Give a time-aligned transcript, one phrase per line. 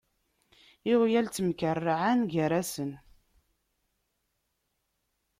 [0.91, 2.91] Iɣyal ttemkerrɛan gar-asen.